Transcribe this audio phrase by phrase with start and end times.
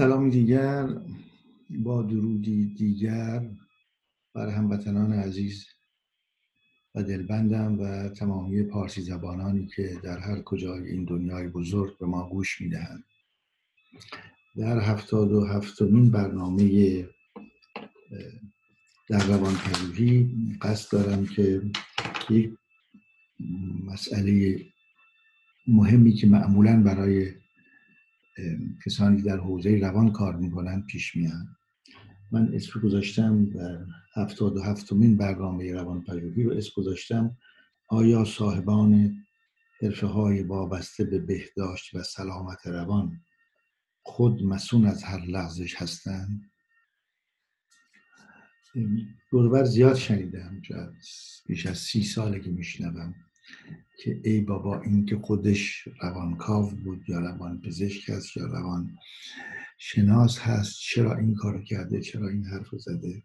[0.00, 0.88] سلامی دیگر
[1.70, 3.50] با درودی دیگر
[4.34, 5.66] بر هموطنان عزیز
[6.94, 12.28] و دلبندم و تمامی پارسی زبانانی که در هر کجای این دنیای بزرگ به ما
[12.28, 13.04] گوش می‌دهند.
[14.56, 17.02] در هفتاد و هفتمین برنامه
[19.08, 20.30] در روان پژوهی
[20.62, 21.62] قصد دارم که
[22.30, 22.52] یک
[23.84, 24.60] مسئله
[25.66, 27.39] مهمی که معمولا برای
[28.86, 31.56] کسانی که در حوزه روان کار می‌کنن پیش میان.
[32.30, 37.36] من اسم گذاشتم در هفتاد و هفتمین برنامه روان پژوهی رو اسم گذاشتم.
[37.88, 39.16] آیا صاحبان
[39.82, 43.20] حرفه های وابسته به بهداشت و سلامت روان
[44.02, 46.50] خود مسون از هر لغزش هستند؟
[49.30, 50.62] دوربر زیاد شنیدم
[51.46, 53.14] بیش از سی ساله که میشنوم.
[53.98, 58.98] که ای بابا این که خودش روانکاو بود یا روان پزشک هست یا روان
[59.78, 63.22] شناس هست چرا این کار کرده؟ چرا این حرف زده؟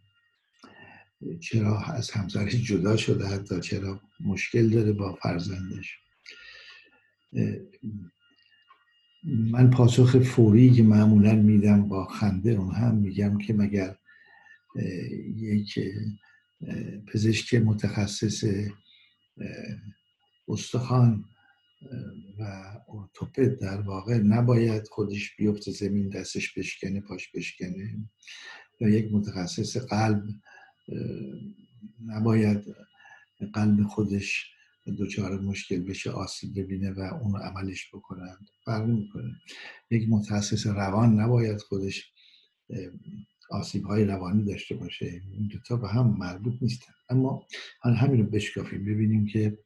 [1.40, 5.98] چرا از همسرش جدا شده حتی؟ چرا مشکل داره با فرزندش؟
[9.24, 13.96] من پاسخ فوری که معمولا میدم با خنده اون هم میگم که مگر
[15.36, 15.80] یک
[17.08, 18.44] پزشک متخصص
[20.48, 21.26] استخوان
[22.40, 27.98] و ارتوپد در واقع نباید خودش بیفته زمین دستش بشکنه پاش بشکنه.
[28.80, 30.24] یا یک متخصص قلب
[32.06, 32.76] نباید
[33.54, 34.52] قلب خودش
[35.00, 38.48] دچار مشکل بشه آسیب ببینه و اون عملش بکنند.
[38.66, 39.36] فرق می‌کنه.
[39.92, 42.14] یک متخصص روان نباید خودش
[43.50, 45.22] آسیب های روانی داشته باشه.
[45.32, 46.94] این دوتا به هم مربوط نیستن.
[47.10, 47.48] اما
[47.80, 49.58] حالا همین رو بشکافیم ببینیم که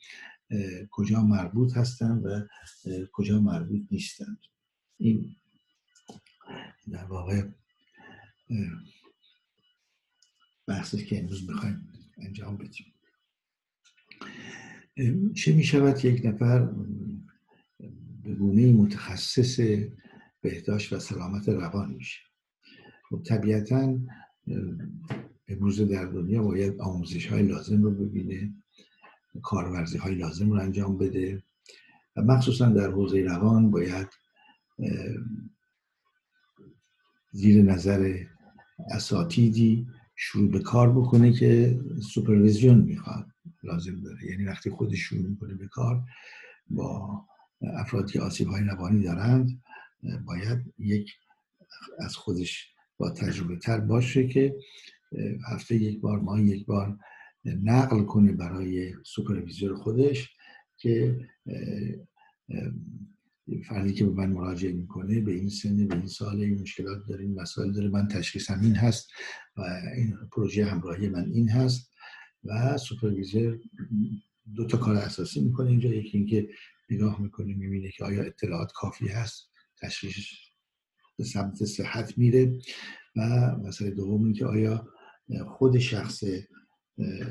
[0.92, 2.48] کجا مربوط هستند و
[3.11, 4.37] کجا مربوط نیستند
[4.98, 5.36] این
[6.92, 7.48] در واقع
[10.67, 12.93] بحثی که امروز می‌خوایم انجام بدیم.
[15.33, 16.59] چه می شود یک نفر
[18.23, 19.59] به گونه متخصص
[20.42, 22.20] بهداشت و سلامت روان میشه؟
[23.09, 23.99] خب طبیعتا
[25.48, 28.54] امروز در دنیا باید آموزش های لازم رو ببینه.
[29.44, 31.44] کارورزی های لازم رو انجام بده.
[32.16, 34.08] و مخصوصا در حوزه روان باید
[37.32, 38.26] زیر نظر
[38.92, 41.80] اساتیدی شروع به کار بکنه که
[42.14, 43.26] سوپرویزیون می‌خواد
[43.64, 44.26] لازم داره.
[44.32, 46.02] یعنی وقتی خودش شروع می‌کنه به کار
[46.70, 47.21] با
[47.61, 49.61] افرادی که آسیب های روانی دارند
[50.26, 51.11] باید یک
[52.00, 54.56] از خودش با تجربه تر باشه که
[55.48, 56.98] هفته یک بار ماه یک بار
[57.64, 60.30] نقل کنه برای سوپرویزور خودش
[60.77, 61.20] که
[63.67, 67.23] فردی که به من مراجعه می‌کنه به این سن به این سال این مشکلات داره
[67.23, 69.09] این مسائل داره من تشخیصم این هست
[69.58, 69.61] و
[69.95, 71.92] این پروژه همراهی من این هست
[72.43, 73.58] و سوپرویزر
[74.55, 75.89] دو تا کار اساسی می‌کنه اینجا.
[75.89, 76.49] یکی اینکه
[76.89, 79.52] نگاه می‌کنه می‌بینه که آیا اطلاعات کافی هست
[79.82, 80.15] تشخیص
[81.17, 82.59] به سمت صحت میره
[83.15, 84.88] و مسئله دوم اینکه آیا
[85.48, 86.23] خود شخص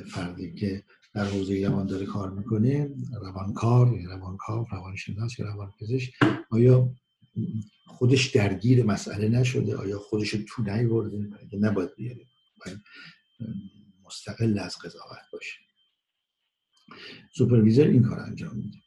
[0.06, 0.84] فردی که
[1.14, 2.90] در حوزه روان داره کار می‌کنه
[3.22, 6.12] روانکار یا روانکار روانشناس یا روانپزشک
[6.50, 6.90] آیا
[7.86, 12.26] خودش درگیر مسئله نشده؟ آیا خودش تو نیورده که نباید بیاره
[14.04, 15.56] مستقل از قضاوت باشه.
[17.34, 18.78] سوپرویزر این کار انجام میده.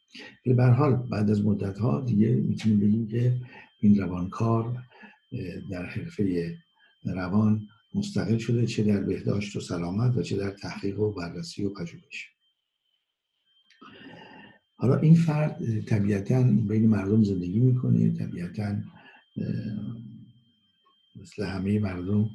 [0.46, 3.40] ولی به حال بعد از مدت ها دیگه می‌تونیم بگیم که
[3.80, 4.82] این روانکار
[5.70, 6.56] در حرفه
[7.04, 11.74] روان مستقل شده چه در بهداشت و سلامت و چه در تحقیق و بررسی و
[11.74, 12.28] پژوهش.
[14.76, 18.76] حالا این فرد طبیعتا بین مردم زندگی می‌کنه طبیعتا
[21.16, 22.30] مثل همه مردم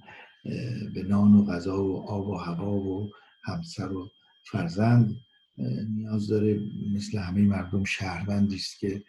[0.94, 3.12] به نان و غذا و آب و هوا و
[3.44, 4.10] همسر و
[4.52, 5.16] فرزند
[5.96, 6.60] نیاز داره.
[6.96, 9.04] مثل همه مردم شهروندی است که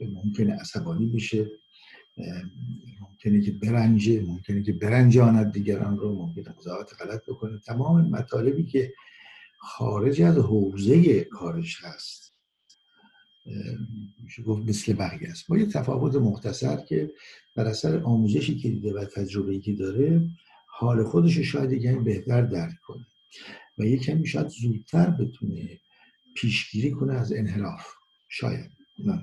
[0.00, 1.50] ممکنه عصبانی بشه.
[3.00, 7.58] ممکنه که برنجه ممکنه که برنجاند دیگران رو ممکنه قضاوت غلط بکنه.
[7.58, 8.92] تمام مطالبی که
[9.58, 12.32] خارج از حوزه کارش هست
[14.24, 15.48] میشه گفت مثل بقیه است.
[15.48, 17.10] با یه تفاوت مختصر که
[17.56, 20.28] بر اثر آموزشی که دیده و تجربه‌ای که داره
[20.66, 23.06] حال خودش شاید یکمی بهتر درک کنه
[23.78, 25.80] و یه کمی شاید زودتر بتونه
[26.36, 27.86] پیشگیری کنه از انحراف.
[28.28, 28.70] شاید.
[28.98, 29.22] نه.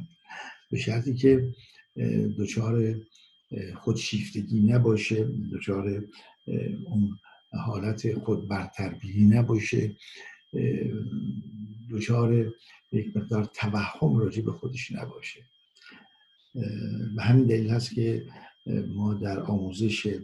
[0.71, 1.53] به شرطی که
[2.37, 2.95] دچار
[3.75, 6.03] خودشیفتگی نباشه دچار
[6.85, 7.17] اون
[7.65, 9.95] حالت خود برتربیهی نباشه
[11.91, 12.53] دچار
[12.91, 15.39] یک مقدار توهم راجع به خودش نباشه.
[17.15, 18.25] به همین دلیل هست که
[18.87, 20.17] ما در آموزش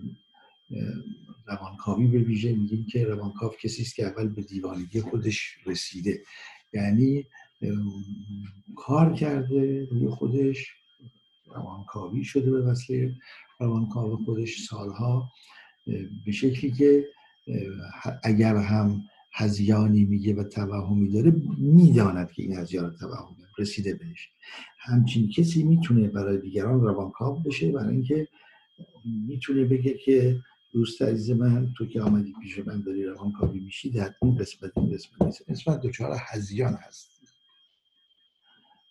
[1.48, 6.24] روانکاوی به ویژه میگیم که روانکاو کسی است که اول به دیوانگی خودش رسیده.
[6.74, 7.26] یعنی
[8.76, 10.77] کار کرده روی خودش
[11.56, 13.16] روانکاوی شده به وسیله
[13.60, 15.32] روانکاو خودش سالها
[16.26, 17.06] به شکلی که
[18.24, 19.02] اگر هم
[19.34, 24.30] هزیانی میگه و توهمی داره می‌داند که این هزیان توهمی رسیده بهش.
[24.80, 28.28] همچین کسی می‌تونه برای دیگران روانکاو بشه برای اینکه
[29.06, 30.40] می‌تونه بگه که
[30.74, 34.90] دوست عزیز من تو که آمدی پیش من داری روانکاوی میشی در این قسمت این
[34.90, 35.50] قسمت نیست.
[35.50, 37.12] قسمت دچار هزیان هست.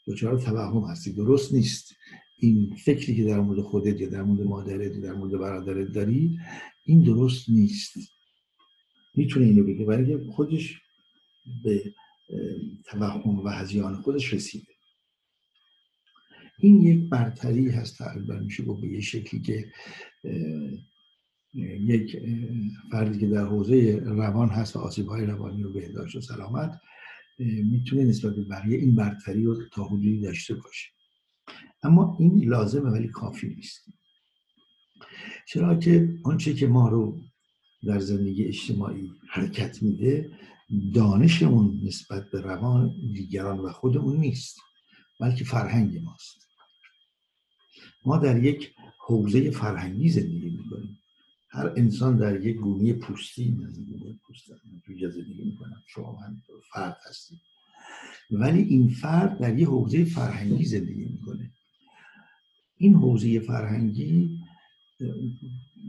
[0.07, 1.13] دچار توهم هستی.
[1.13, 1.97] درست نیست.
[2.39, 6.39] این فکری که در مورد خودت یا در مورد مادرت یا در مورد برادرت داری
[6.85, 7.95] این درست نیست.
[9.15, 10.81] می‌تونه اینو بگه برای خودش
[11.65, 11.95] به
[12.85, 14.73] توهم و هزیان خودش رسیده.
[16.59, 18.35] این یک برتری هست تقریبا.
[18.35, 19.73] میشه گفت به یه شکلی که
[21.81, 22.23] یک
[22.91, 26.81] فردی که در حوزه روان هست و آسیب های روانی و بهداشت و سلامت
[27.39, 30.96] می‌تونه نسبت به بقیه این برتری رو تا حدودی داشته باشه.
[31.87, 33.85] اما این لازمه ولی کافی نیست.
[35.49, 37.21] چرا که آنچه که ما رو
[37.87, 40.31] در زندگی اجتماعی حرکت میده
[40.95, 44.57] دانشمون نسبت به روان دیگران و خودمون نیست
[45.21, 46.37] بلکه فرهنگ ماست.
[48.05, 48.75] ما در یک
[49.07, 50.99] حوزه فرهنگی زندگی می‌کنیم.
[51.51, 53.73] هر انسان در یک گونه پوستی من
[54.87, 55.83] توی زندگی می‌کنم.
[55.87, 56.43] شما هم
[56.73, 57.39] فرد هستید.
[58.31, 61.53] ولی این فرد در یک حوزه فرهنگی زندگی می‌کنه.
[62.77, 64.41] این حوزه فرهنگی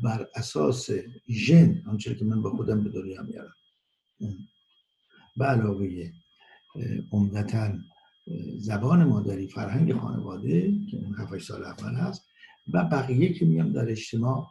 [0.04, 0.90] بر اساس
[1.30, 3.54] ژن آنچه که من با خودم به دنیا میارم
[5.38, 6.12] به علاوه
[7.12, 7.74] عمدتا
[8.58, 12.26] زبان مادری فرهنگ خانواده که اون 7 سال اول هست
[12.74, 14.48] و بقیه که میام در اجتماع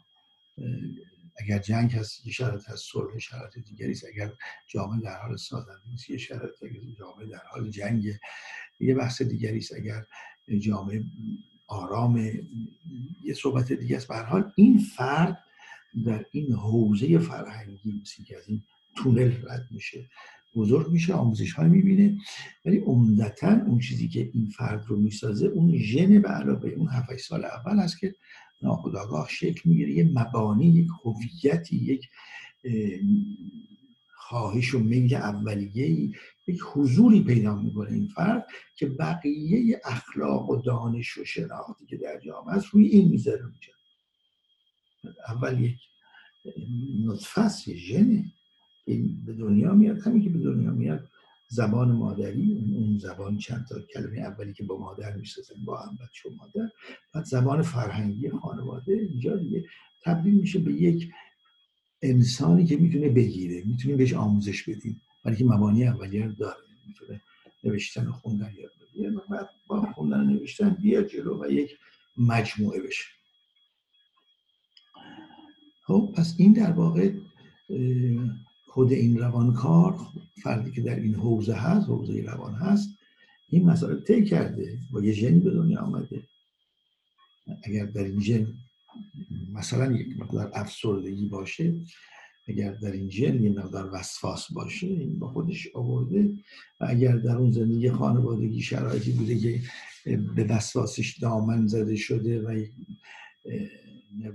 [1.41, 4.33] اگر جنگ هست یه شرط هست صلح شرط دیگری است اگر
[4.69, 6.65] جامعه در حال سازندگی است یه شرط
[6.99, 8.05] جامعه در حال جنگ
[8.81, 10.05] یه بحث دیگری است اگر
[10.59, 11.05] جامعه
[11.69, 12.17] آرام
[13.25, 14.09] یه صحبت دیگه است.
[14.09, 15.39] به حال این فرد
[16.05, 18.63] در این حوزه فرهنگی مثل که از این
[18.97, 20.09] تونل رد میشه.
[20.55, 22.19] بزرگ میشه آموزش های می‌بینه
[22.65, 27.17] ولی عمدتا اون چیزی که این فرد رو می‌سازه اون ژن به علاوه اون 7
[27.17, 28.15] سال اول است که
[28.63, 29.93] ناخداگاه شکل می‌گیره.
[29.93, 32.09] یه مبانی یک هویتی یک
[34.29, 36.13] خواهش و میل اولیه
[36.47, 38.47] یک حضوری پیدا می‌کنه این فرد
[38.77, 43.73] که بقیه اخلاق و دانش و شناختی که در جامعه است روی این می‌ذاره میشه
[45.29, 45.79] اول یک
[47.05, 48.25] نطفه است ژنه
[48.87, 51.09] این به دنیا میاد همین که به دنیا میاد
[51.49, 56.29] زبان مادری اون زبان چند تا کلمه اولی که با مادر می‌سازن با هم بچه
[56.29, 56.71] و مادر
[57.15, 59.65] بعد زبان فرهنگی خانواده اینجا دیگه
[60.05, 61.13] تبدیل میشه به یک
[62.03, 65.01] انسانی که می‌تونه بگیره می‌تونه بهش آموزش بدیم.
[65.25, 66.57] ولی که مبانی اولیه داره.
[66.87, 67.21] می‌تونه
[67.65, 71.71] نوشتن و خوندن یاد بگیره بعد با خوندن و نوشتن بیا جلو و یک
[72.17, 73.05] مجموعه بشه.
[75.83, 77.13] خب پس این در واقع
[78.67, 79.99] خود این روانکار
[80.43, 82.89] فردی که در این حوزه هست حوزه روان هست
[83.49, 84.79] این مسئله طی کرده.
[84.93, 86.23] با یه ژنی به دنیا آمده.
[87.63, 88.55] اگر در این ژن
[89.53, 91.75] مثلا یک مقدار افسردگی باشه
[92.49, 96.31] اگر در این ژن یه مقدار وسواس باشه این با خودش آورده
[96.81, 99.61] و اگر در اون زندگی خانوادگی شرایطی بوده که
[100.37, 102.65] به وسواسش دامن زده شده و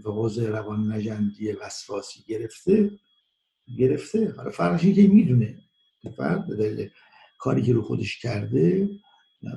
[0.06, 2.92] نوز روان نجندی وسواسی گرفته
[3.78, 4.34] گرفته.
[4.38, 5.60] حالا فرقش که می‌دونه.
[6.18, 6.90] فرد به دلیل
[7.40, 8.90] کاری که رو خودش کرده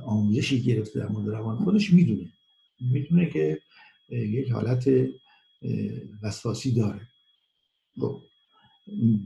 [0.04, 2.32] آموزشی گرفته در مورد روان خودش می‌دونه.
[2.80, 3.58] می‌دونه که
[4.08, 4.90] یک حالت
[6.22, 7.08] وسواسی داره.
[8.00, 8.22] خب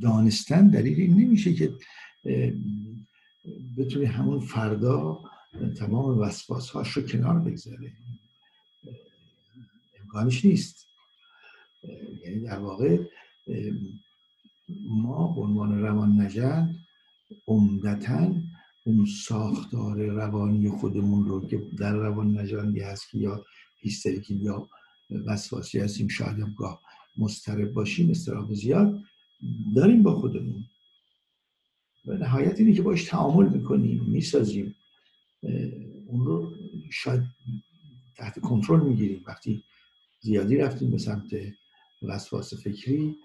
[0.03, 1.73] دانستن دلیل این نمیشه که
[3.79, 5.21] بتونه همون فردا
[5.77, 7.93] تمام وسواس هاش رو کنار بگذاره
[10.01, 10.87] امکانش نیست.
[12.25, 12.99] یعنی در واقع
[14.89, 16.79] ما به عنوان روان نجند
[17.47, 18.35] عمدتا
[18.85, 23.45] اون ساختار روانی خودمون رو که در روان نجندی هست که یا
[23.79, 24.69] هیستریکی یا
[25.27, 26.83] وسواسی هستیم شاید هم گاه
[27.17, 29.01] مسترب باشیم استراب زیاد
[29.77, 30.65] داریم با خودمون.
[32.07, 34.75] و نهایت اینه که باش تعامل می‌کنیم می‌سازیم.
[36.07, 36.55] اون رو
[36.91, 37.23] شاید
[38.17, 39.25] تحت کنترل می‌گیریم.
[39.27, 39.65] وقتی
[40.21, 41.31] زیادی رفتیم به سمت
[42.03, 43.17] وسواس فکری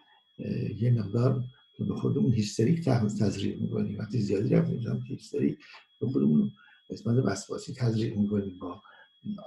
[0.80, 1.44] یه مقدار
[1.80, 4.00] به خودمون هیستریک تزریق می‌کنیم.
[4.00, 5.58] وقتی زیادی رفتیم به سمت هیستریک
[6.02, 6.52] به خودمون
[6.90, 8.82] قسمت وسواسی تزریق می‌کنیم با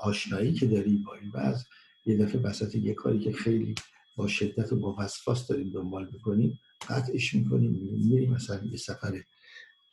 [0.01, 1.65] آشنایی که داریم با این وضع
[2.07, 3.75] یه دفعه وسط یه کاری که خیلی
[4.17, 7.71] با شدت و با وسواس داریم دنبال می‌کنیم قطعش می‌کنیم
[8.09, 9.23] میریم مثلا یه سفر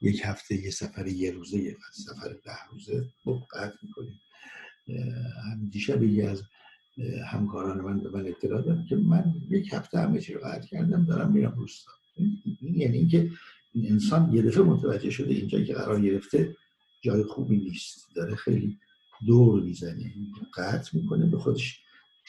[0.01, 4.21] یک هفته یه سفر یه روزه یه سفر ده روزه خب قطع می‌کنیم.
[5.71, 6.43] دیشب یکی از
[7.31, 11.05] همکاران من به من اطلاع داد که من یک هفته همه چی رو قطع کردم
[11.05, 11.91] دارم میرم روستا.
[12.61, 13.31] یعنی اینکه
[13.73, 16.55] این انسان یه دفعه متوجه شده اینجا که قرار گرفته
[17.01, 18.77] جای خوبی نیست داره خیلی
[19.25, 20.13] دور می‌زنه
[20.57, 21.79] قطع می‌کنه به خودش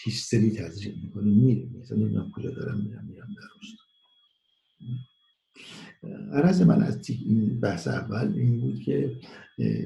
[0.05, 3.85] هیستری تزریق می‌کنه میره مثلا نمی‌دونم کجا دارم میرم میرم در روستا.
[6.33, 9.21] عرض من از این بحث اول این بود که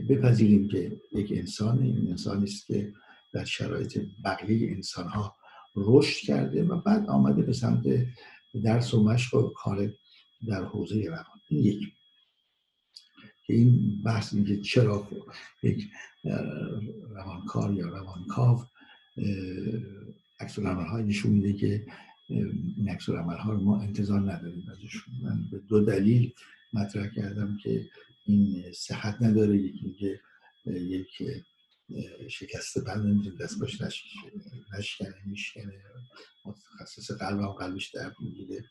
[0.09, 2.93] بپذیریم که یک انسان این انسانی است که
[3.33, 5.37] در شرایط بقیه انسان ها
[5.77, 7.85] رشد کرده و بعد آمده به سمت
[8.65, 9.93] درس و مشق و کار
[10.49, 11.41] در حوزه روان.
[11.51, 11.79] یک
[13.49, 15.09] این بحث اینکه چرا
[15.63, 15.91] یک
[17.11, 18.65] روانکار یا روانکاو
[20.41, 21.87] عکس های نشون میده که
[22.29, 25.15] این رو ما انتظار نداریم ازشون.
[25.23, 26.33] من به دو دلیل
[26.73, 27.89] مطرح کردم که
[28.27, 29.57] این صحت نداره.
[29.57, 30.21] یکی اینکه
[30.67, 31.09] یک
[32.29, 33.81] شکسته بند نمی‌تونه دست باش
[34.79, 35.83] نشکنه میشکنه.
[36.45, 38.65] متخصص قلب هم قلبش درد می‌گیره.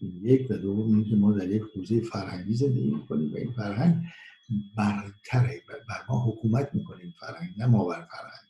[0.00, 4.02] یک و دوم اینکه ما در یک حوزه فرهنگی زندگی می‌کنیم و این فرهنگ
[4.76, 5.62] برتره.
[5.88, 8.48] بر ما حکومت می‌کنیم فرهنگ نه ما بر فرهنگ.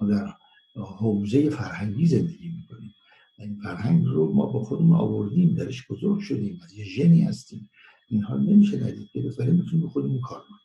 [0.00, 0.32] ما در
[0.74, 2.94] حوزه فرهنگی زندگی می‌کنیم.
[3.38, 7.70] این فرهنگ رو ما با خودمون آوردیم درش بزرگ شدیم از یه ژنی هستیم.
[8.08, 10.60] اینها نمیشه ندید که ولی می‌تونیم به خودمون کار کنیم.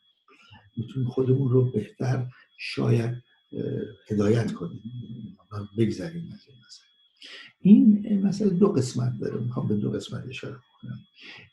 [0.76, 2.26] می‌تونیم خودمون رو بهتر
[2.58, 3.22] شاید
[4.10, 4.82] هدایت کنیم.
[5.78, 6.91] بگذاریم از این مسئله.
[7.60, 10.98] این مسئله دو قسمت داره می‌خوام به دو قسمت اشاره کنم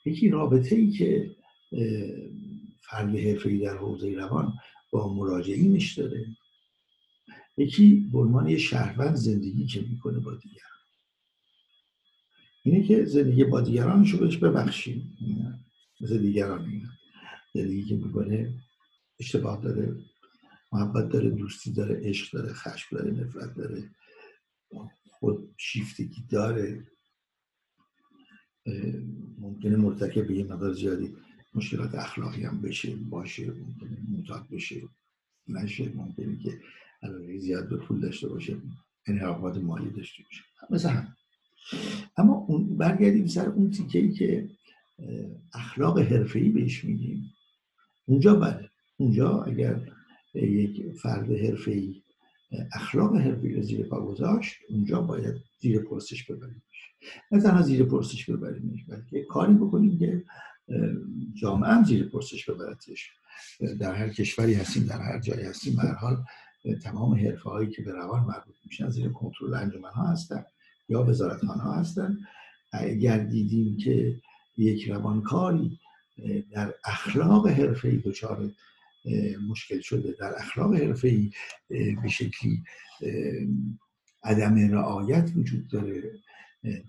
[0.05, 1.35] یکی رابطه ای که
[2.81, 4.53] فرد حرفه‌ای در حوزه روان
[4.91, 6.25] با مراجعینش داره.
[7.57, 10.61] یکی به عنوان یه شهروند زندگی که می‌کنه با دیگر
[12.63, 15.17] اینه که زندگی با دیگرانشو بهش ببخشیم.
[16.01, 16.89] مثل دیگران اینا.
[17.53, 18.53] زندگی که می‌کنه
[19.19, 19.95] اشتباه داره
[20.71, 23.89] محبت داره دوستی داره عشق داره خشم داره نفرت داره.
[25.19, 26.87] خود شیفتگی داره.
[29.39, 31.15] ممکنه مرتکب به یه مقدار زیادی
[31.55, 34.81] مشکلات اخلاقی هم بشه باشه ممکنه معتاد بشه
[35.47, 36.59] نشه ممکنه که
[37.03, 38.57] علاقه زیاد به پول داشته باشه
[39.05, 40.43] انحرافات مالی داشته باشه.
[40.69, 41.15] مثل هم
[42.17, 44.49] اما اون برگردیم سر اون تیکه ای که
[45.53, 47.33] اخلاق حرفه‌ای بهش میگیم.
[48.05, 48.69] اونجا بله.
[48.97, 49.91] اونجا اگر
[50.33, 52.01] یک فرد حرفه‌ای
[52.73, 56.91] اخلاق حرفه‌ای رو زیر پا گذاشت اونجا باید زیر پرسش ببریمش
[57.31, 60.23] نه تنها زیر پرسش ببریمش بلکه کاری بکنیم که
[61.41, 63.11] جامعه هم زیر پرسش ببردش
[63.79, 66.23] در هر کشوری هستیم در هر جایی هستیم به هر حال
[66.83, 70.43] تمام حرفه هایی که به روان مربوط میشن زیر کنترل انجمن ها هستن
[70.89, 72.17] یا وزارت ها هستن.
[72.71, 74.15] اگر دیدیم که
[74.57, 75.79] یک روانکاری
[76.51, 78.51] در اخلاق حرفه‌ای دچار
[79.49, 81.31] مشکل شده در اخلاق حرفه‌ای
[81.69, 82.63] به شکلی
[84.23, 86.13] عدم رعایت وجود داره.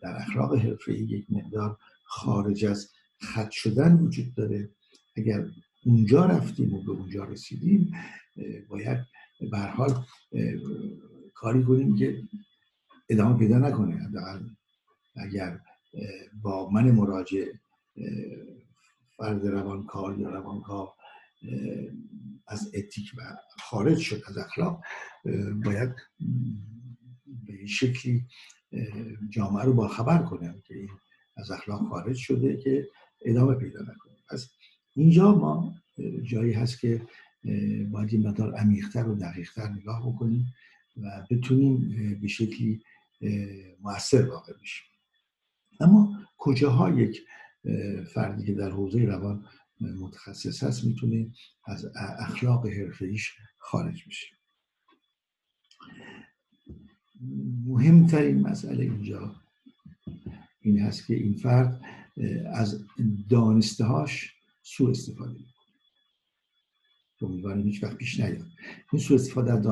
[0.02, 4.70] در اخلاق حرفه‌ای یک مقدار خارج از خط شدن وجود داره.
[5.16, 5.46] اگر
[5.84, 7.92] اونجا رفتیم و به اونجا رسیدیم
[8.68, 8.98] باید
[9.50, 10.04] به حال
[11.34, 12.22] کاری کنیم که
[13.08, 13.96] ادامه پیدا نکنه.
[13.96, 14.40] حداقل
[15.16, 15.60] اگر
[16.42, 17.44] با من مراجع
[19.16, 20.88] فرد روانکار یا روانکار
[22.50, 23.23] از اتیک و
[23.59, 24.83] خارج شد از اخلاق
[25.64, 25.95] باید
[27.47, 28.26] به شکلی
[29.30, 30.88] جامعه رو با خبر کنم که این
[31.37, 32.88] از اخلاق خارج شده که
[33.25, 34.16] ادامه پیدا نکنه.
[34.28, 34.50] پس
[34.92, 35.75] اینجا ما
[36.23, 37.07] جایی هست که
[37.90, 40.47] باید این مقدار عمیقتر و دقیقتر نگاه بکنیم
[40.97, 41.88] و بتونیم
[42.21, 42.83] به شکلی
[43.80, 44.87] موثر واقع بشیم.
[45.80, 47.21] اما کجاها یک
[48.14, 49.45] فردی که در حوزه روان
[49.80, 51.30] متخصص هست می‌تونه
[51.66, 51.87] از
[52.18, 54.26] اخلاق حرفه‌ایش خارج بشه
[57.66, 59.37] مهمترین مسئله اینجا
[60.60, 61.80] این هست که این فرد
[62.46, 62.84] از
[63.28, 65.50] دانستهاش سوء استفاده می‌کنه.
[67.22, 68.46] امیدوارم هیچ وقت پیش نیاد.
[68.92, 69.62] این سوء استفاده از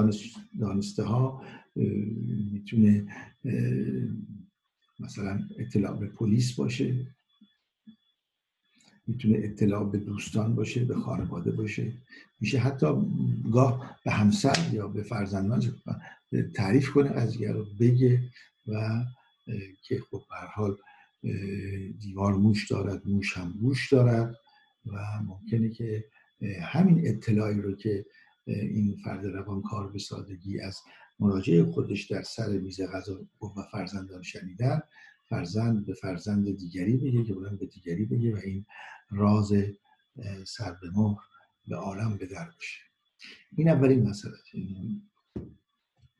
[0.60, 1.44] دانسته ها
[2.52, 3.14] می‌تونه
[5.00, 7.06] مثلا اطلاع به پلیس باشه.
[9.08, 11.92] می‌تونه اطلاع به دوستان باشه به خانواده باشه.
[12.40, 12.86] میشه حتی
[13.52, 15.62] گاه به همسر یا به فرزندان
[16.54, 18.20] تعریف کنه قضیه رو بگه
[18.66, 19.04] و
[19.82, 20.76] که خب به حال
[22.00, 24.36] دیوار موش دارد موش هم گوش دارد
[24.86, 26.04] و ممکنه که
[26.62, 28.04] همین اطلاعی رو که
[28.46, 30.80] این فرد روانکار به سادگی از
[31.20, 34.82] مراجعه خودش در سر میز غذا و فرزندان شنیدن
[35.28, 38.66] فرزند به فرزند دیگری بگه که به دیگری بگه و این
[39.10, 39.52] راز
[40.46, 41.18] سر به مهر
[41.68, 42.80] به عالم به در بشه.
[43.56, 44.32] این اولین مسئله.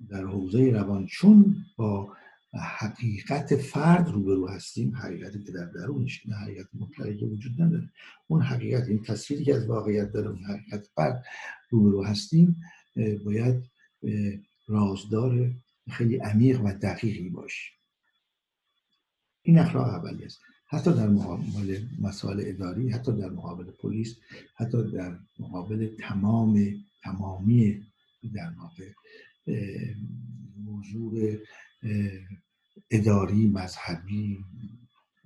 [0.09, 2.17] در حوزه روان چون با
[2.55, 7.91] حقیقت فرد روبرو هستیم حقیقتی که در درونش نه حقیقت مطلقی وجود نداره.
[8.27, 11.25] اون حقیقت این تصویری که از واقعیت داره اون حقیقت فرد
[11.71, 12.57] روبرو هستیم
[13.25, 13.65] باید
[14.67, 15.53] رازدار
[15.91, 17.78] خیلی عمیق و دقیقی باشه
[19.49, 24.17] این اخلاق اولی است حتی در مقابل مسائل اداری حتی در مقابل پلیس
[24.57, 27.83] حتی در مقابل تمام تمامی
[28.35, 28.93] در واقع
[30.65, 31.37] موضوع
[32.91, 34.39] اداری مذهبی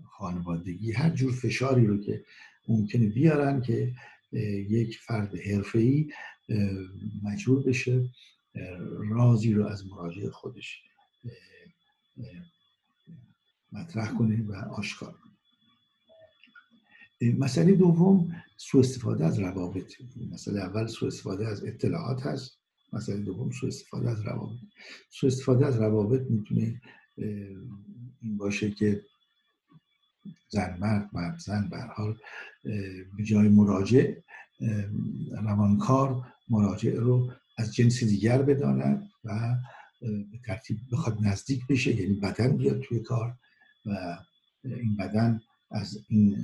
[0.05, 2.25] خانوادگی هر جور فشاری رو که
[2.69, 3.95] ممکنه بیارن که
[4.69, 6.09] یک فرد حرفه‌ای
[7.23, 8.11] مجبور بشه
[9.11, 10.83] رازی رو از مراجع خودش
[13.73, 15.15] مطرح کنه و آشکار
[17.39, 19.93] مسئله دوم سوء استفاده از روابط.
[20.33, 22.59] مسئله اول سوء استفاده از اطلاعات هست.
[22.93, 24.59] مسئله دوم سوء استفاده از روابط.
[25.11, 26.81] سوء استفاده از روابط می‌تونه
[28.21, 29.03] این باشه که
[30.49, 32.19] زن مرد مرد زن به حال
[33.17, 34.15] به جای مراجع
[35.43, 39.57] روانکار مراجع رو از جنس دیگر بداند و
[40.03, 43.39] به ترتیب بخواد نزدیک بشه یعنی بدن بیاد توی کار.
[43.87, 44.19] و
[44.65, 46.37] این بدن از این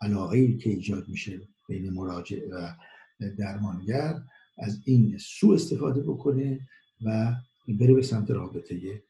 [0.00, 2.72] علاقه که ایجاد میشه بین مراجع و
[3.38, 4.22] درمانگر
[4.58, 6.60] از این سو استفاده بکنه
[7.04, 7.34] و
[7.68, 9.02] بره به سمت رابطه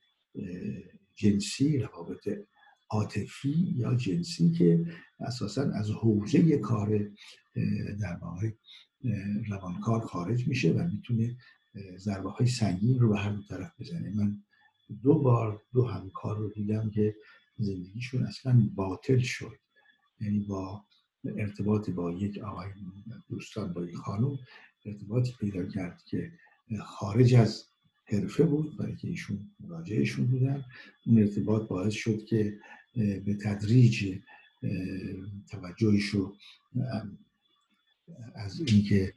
[1.15, 2.29] جنسی روابط
[2.91, 4.85] عاطفی یا جنسی که
[5.21, 6.99] اساسا از حوزه کار
[8.01, 8.51] در واقع
[9.49, 11.37] روانکار خارج میشه و می‌تونه
[11.99, 14.11] ضربه های سنگین رو به هر دو طرف بزنه.
[14.11, 14.43] من
[15.03, 17.17] دو بار دو همکار رو دیدم که
[17.57, 19.59] زندگیشون اصلا باطل شد.
[20.21, 20.85] یعنی با
[21.25, 22.69] ارتباط با یک آقای
[23.29, 24.39] دوستان با یک خانم
[24.87, 26.33] ارتباطی پیدا کرد که
[26.85, 27.65] خارج از
[28.05, 30.65] حرفه بود برای که ایشون مراجعشون بودن.
[31.07, 32.59] اون ارتباط باعث شد که
[32.95, 34.19] به تدریج
[35.51, 36.37] توجهش رو
[38.35, 39.15] از اینکه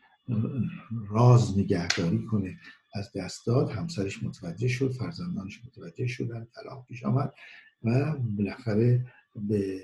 [1.09, 2.59] راز نگهداری کنه.
[2.95, 7.33] از دست داد همسرش متوجه شد فرزندانش متوجه شدن طلاق پیش آمد
[7.83, 9.81] و بالاخره به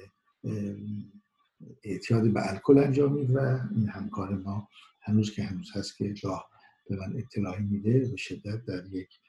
[1.83, 3.39] اعتیاد به الکل انجامید و
[3.75, 4.69] این همکار ما
[5.01, 6.49] هنوز که هنوز هست که راه
[6.89, 9.19] به من اطلاعی میده به شدت در یک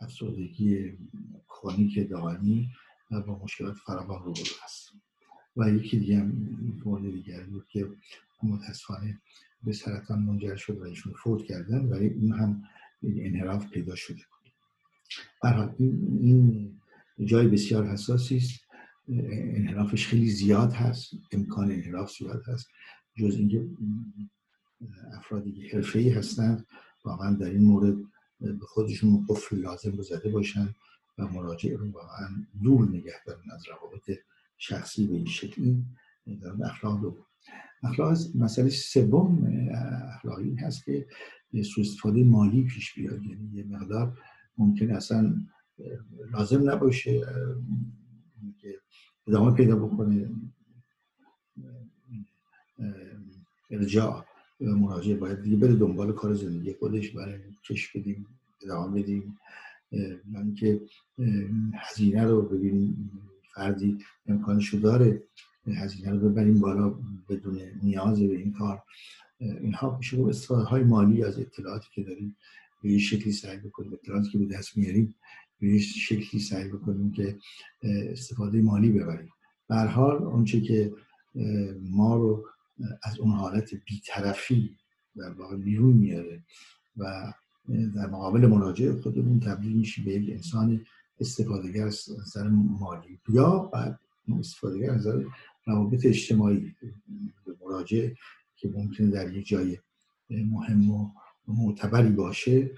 [0.00, 0.98] افسردگی
[1.48, 2.68] کرونیک دائمی
[3.10, 4.92] و با مشکلات فراوان رو هست.
[5.56, 6.32] و یکی دیگه هم
[6.84, 7.88] مورد دیگر بود که
[8.42, 9.20] متاسفانه
[9.62, 12.62] به سرطان منجر شد و ایشون فوت کردن ولی اون هم
[13.02, 14.52] انحراف پیدا شده بود.
[15.42, 16.80] برحال این,
[17.24, 18.60] جای بسیار حساسی است.
[19.08, 22.68] انحرافش خیلی زیاد هست امکان انحراف زیاد هست.
[23.16, 23.68] جز اینکه
[25.12, 26.66] افرادی که حرفه‌ای هستند
[27.04, 27.96] واقعا در این مورد
[28.40, 30.74] به خودشون قفل لازم رو زده باشن
[31.18, 32.28] و مراجع رو واقعا
[32.62, 34.18] دور نگه دارن از روابط
[34.58, 35.62] شخصی به این شکل.
[35.62, 37.26] این اخلاق دو
[37.82, 39.46] اخلاق مسئله سوم
[40.14, 41.06] اخلاقی هست که
[41.74, 43.22] سوء استفاده مالی پیش بیاد.
[43.22, 44.18] یعنی یه مقدار
[44.58, 45.34] ممکن اصلا
[46.32, 47.20] لازم نباشه
[48.60, 48.74] که
[49.26, 50.30] ادامه پیدا بکنه
[53.70, 54.24] ارجاع
[54.60, 55.16] مراجعه.
[55.16, 57.38] باید دیگه بره دنبال کار زندگی خودش برای
[57.68, 58.26] کش بدیم
[58.62, 59.38] ادامه بدیم.
[60.56, 60.80] که
[61.74, 63.10] هزینه رو ببینیم
[63.54, 65.22] فردی امکانشو داره.
[65.72, 66.94] هزینه رو ببریم بالا
[67.28, 68.82] بدون نیاز به این کار.
[69.40, 72.36] اینها میشه استفاده های مالی از اطلاعاتی که داریم
[72.82, 75.14] به یه شکلی سعی بکنیم اطلاعاتی که به دست میاریم
[75.60, 77.38] به یه شکلی سعی بکنیم که
[77.82, 79.28] استفاده مالی ببریم.
[79.68, 80.92] به حال اونچه که
[81.80, 82.46] ما رو
[83.02, 84.76] از اون حالت بیطرفی
[85.16, 86.42] در واقع بیرون میاره
[86.96, 87.32] و
[87.68, 90.84] در مقابل مراجع خودمون تبدیل میشیم به یک انسان
[91.20, 93.18] استفادهگر از نظر مالی.
[93.28, 94.00] یا بعد
[94.38, 95.24] استفادهگر از نظر
[95.68, 96.74] روابط اجتماعی
[97.60, 98.08] مراجع
[98.56, 99.78] که ممکنه در یک جای
[100.30, 101.10] مهم و
[101.48, 102.70] معتبری باشه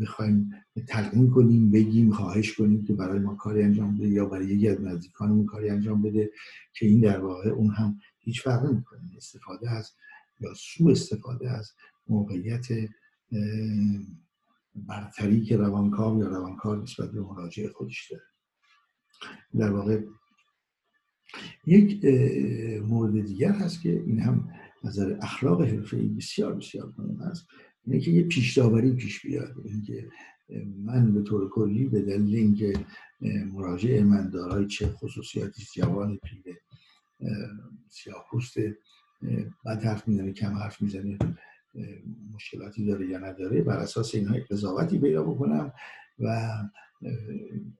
[0.00, 0.50] بخوایم
[0.86, 4.80] تلقین کنیم بگیم خواهش کنیم که برای ما کاری انجام بده یا برای یکی از
[4.80, 6.30] نزدیکانمون کاری انجام بده
[6.72, 9.00] که این در واقع اون هم هیچ فرق نمی‌کنه.
[9.16, 9.92] استفاده از
[10.40, 11.72] یا سو استفاده از
[12.08, 12.66] موقعیت
[14.74, 18.22] برتری که روانکار یا روانکار نسبت به مراجع خودش داره.
[19.58, 20.02] در واقع
[21.66, 22.04] یک
[22.82, 24.48] مورد دیگر هست که این هم
[24.84, 27.46] نظر اخلاق حرفه بسیار بسیار مهم است
[27.86, 29.54] اینه که یه پیش داوری پیش بیاد.
[29.64, 30.08] اینکه
[30.84, 32.72] من به طور کلی به دلیل اینکه
[33.52, 36.60] مراجع من دارای چه خصوصیاتی جوان پیره
[37.88, 38.58] سیاه پوست
[39.66, 41.18] بد حرف می‌زنه کم حرف می‌زنه
[42.34, 45.72] مشکلاتی داره یا نداره بر اساس اینها قضاوتی پیدا بکنم
[46.18, 46.50] و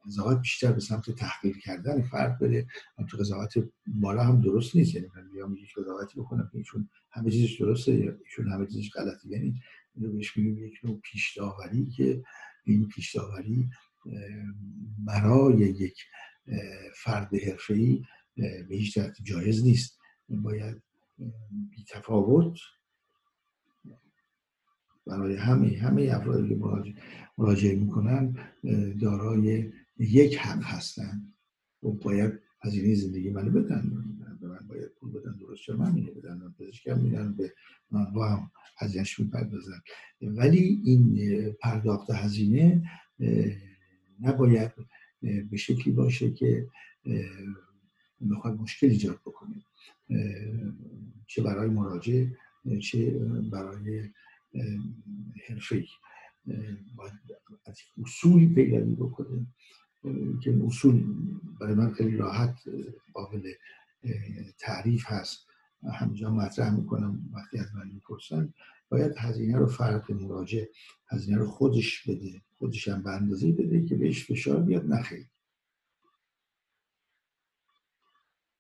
[0.06, 2.66] قضاوت بیشتر به سمت تحقیر کردن فرد بره.
[3.10, 3.54] تو قضاوت
[3.86, 4.94] بالا هم درست نیست.
[4.94, 8.90] یعنی من بیام یک قضاوتی بکنم که ایشون همه چیزش درسته یا ایشون همه چیزش
[8.90, 9.28] غلطه.
[9.28, 9.60] یعنی
[9.94, 12.22] اینو بهش میگیم یک نوع پیش داوری که
[12.64, 13.68] این پیش داوری
[14.98, 15.96] برای یک
[16.96, 18.02] فرد حرفه‌ای
[18.36, 19.98] به هیچ جایز نیست.
[20.28, 20.82] باید
[21.70, 22.58] بی تفاوت
[25.06, 26.60] برای همه همه افرادی که
[27.38, 28.36] مراجعه می‌کنن
[29.00, 31.32] دارای یک حق هستن.
[31.82, 33.92] و باید هزینه زندگی منو بدن.
[34.40, 37.52] به من باید پول بدن درست چرا من میده بدن پزشکم میدن به
[38.14, 39.80] با هم هزینهش می‌پردازن.
[40.22, 42.90] ولی این پرداخت هزینه
[44.20, 44.72] نباید
[45.50, 46.68] به شکلی باشه که
[48.30, 49.64] بخواد مشکل ایجاد بکنه.
[51.26, 52.26] چه برای مراجع
[52.82, 53.10] چه
[53.52, 54.10] برای
[55.48, 55.84] حرفه
[56.96, 57.12] باید
[57.66, 59.46] از اصولی پیروی بکنه
[60.42, 61.04] که اصول
[61.60, 62.62] برای من خیلی راحت
[63.12, 63.52] قابل
[64.58, 65.46] تعریف هست.
[66.00, 68.54] همینجا مطرح می‌کنم وقتی از من می‌پرسن.
[68.88, 70.64] باید هزینه رو فرد مراجع
[71.08, 72.42] هزینه رو خودش بده.
[72.58, 75.28] خودش هم به اندازه بده که بهش فشار بیاد نخیلی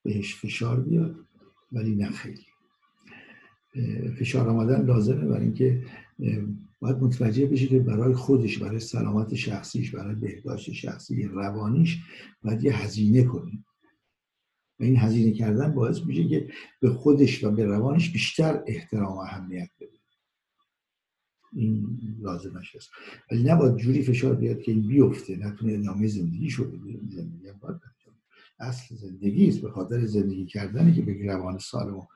[0.02, 1.26] بهش فشار بیاد
[1.72, 2.10] ولی نه
[4.18, 5.82] فشار آمدن لازمه برای اینکه
[6.80, 11.98] باید متوجه بشه که برای خودش برای سلامت شخصیش برای بهداشت شخصی روانیش
[12.42, 13.52] باید یه هزینه کنه
[14.80, 16.48] و این هزینه کردن باعث میشه که
[16.80, 19.90] به خودش و به روانش بیشتر احترام و اهمیت بده.
[21.52, 22.90] این لازمش هست.
[23.30, 27.48] ولی نباید جوری فشار بیاد که این بیفته نتونه ادامه زندگی شده زندگی
[28.60, 29.60] اصل زندگی است.
[29.60, 32.06] به خاطر زندگی کردنی که به روان سالم و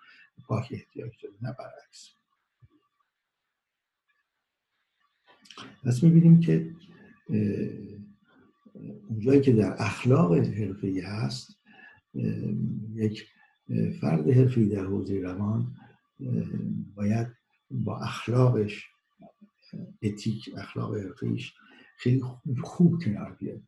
[0.46, 2.14] پاک احتیاج داره نه برعکس.
[5.84, 6.74] پس می‌بینیم که
[9.08, 11.60] اونجایی که در اخلاق حرفی هست
[12.94, 13.26] یک
[14.00, 15.76] فرد حرفی در حوزه روان
[16.94, 17.26] باید
[17.70, 18.86] با اخلاقش
[20.02, 21.54] اتیک اخلاق حرفیش
[21.96, 22.22] خیلی
[22.62, 23.62] خوب کنار بیاد.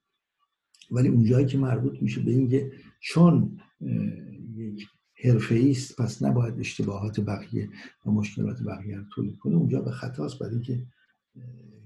[0.91, 3.61] ولی اونجایی که مربوط میشه به اینکه چون
[4.55, 4.89] یک
[5.25, 7.69] حرفه است پس نباید اشتباهات بقیه
[8.07, 9.57] و مشکلات بقیه رو تولید کنه.
[9.57, 10.87] اونجا به خطاست برای اینکه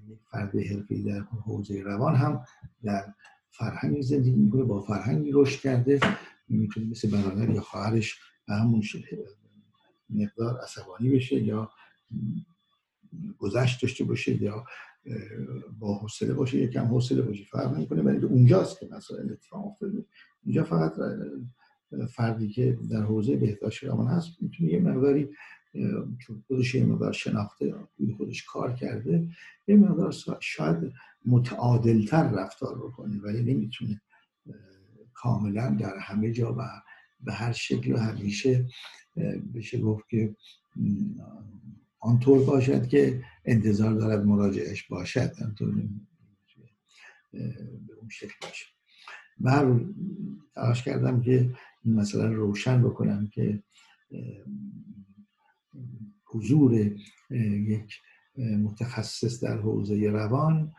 [0.08, 2.44] یک فرد حرفه‌ای در حوزه روان هم
[2.84, 3.04] در
[3.50, 6.00] فرهنگی زندگی می‌کنه با فرهنگی رشد کرده.
[6.48, 8.82] می‌تونه مثل برادر یا خواهرش به همون
[10.10, 11.70] مقدار عصبانی بشه یا
[13.38, 14.64] گذشت داشته باشه یا
[15.78, 18.02] با حوصله باشه یکم حوصله باشه فرق نمی‌کنه.
[18.02, 20.04] ولی اونجاست که مسائل اتفاق افتاده.
[20.44, 20.92] اینجا فقط
[22.08, 25.28] فردی که در حوزه بهداشت روان هست می‌تونه یه مقداری
[26.18, 27.74] چون خودش یه مقدار شناخته
[28.16, 29.28] خودش کار کرده
[29.68, 30.92] یه مقدار شاید
[31.26, 34.00] متعادلتر رفتار بکنه ولی نمی‌تونه
[35.14, 36.62] کاملا در همه جا و
[37.20, 38.66] به هر شکل و همیشه
[39.54, 40.36] بشه گفت که
[42.00, 45.32] آنطور باشد که انتظار دارد مراجعش باشد.
[45.44, 45.74] آنطور
[47.32, 48.66] به اون شکل باشه.
[49.38, 49.94] من
[50.54, 51.54] تلاش کردم که
[51.86, 53.62] مثلا روشن بکنم که
[56.24, 56.96] حضور
[57.40, 58.00] یک
[58.38, 60.72] متخصص در حوزه روان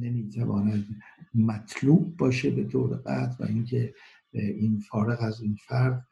[0.00, 0.86] نمی‌تواند
[1.34, 3.94] مطلوب باشه به طور قطع و اینکه
[4.32, 6.06] این فارغ از این فرد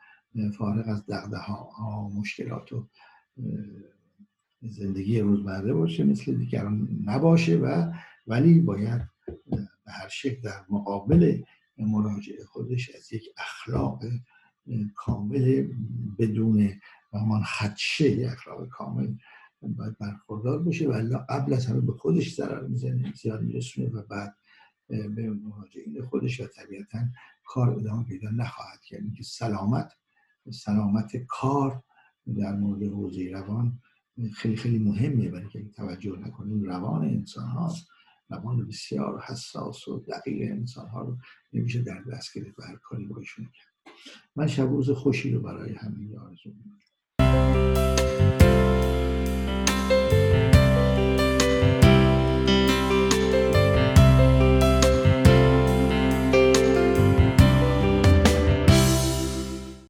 [0.59, 2.88] فارغ از دقده ها مشکلات و
[4.62, 7.92] زندگی روزمره باشه مثل دیگران نباشه و
[8.27, 9.03] ولی باید
[9.85, 11.42] به هر شکل در مقابل
[11.79, 14.03] مراجعه خودش از یک اخلاق
[14.95, 15.69] کامل
[16.19, 16.81] بدون
[17.12, 19.14] همان خدشه اخلاق کامل
[19.62, 24.37] باید برخوردار باشه و قبل از همه به خودش ضرر می‌زنه زیاد میرسونه و بعد
[24.88, 26.99] به مراجعین خودش و طبیعتا
[27.45, 29.01] کار ادامه پیدا نخواهد کرد.
[29.01, 29.93] اینکه سلامت
[30.51, 31.83] سلامت کار
[32.38, 33.81] در مورد حوزه روان
[34.35, 35.29] خیلی خیلی مهمه.
[35.29, 37.87] برای که توجه نکنیم روان انسان هاست.
[38.31, 41.19] روان بسیار حساس و دقیق انسان ها رو
[41.52, 43.94] نمیشه در دست گرفت و هر کاری باشون کرد.
[44.37, 46.78] من شب روز خوشی رو برای همین آرزو می‌کنم.